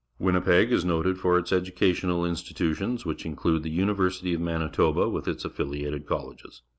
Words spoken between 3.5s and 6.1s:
the University of Manitoba with its affiUated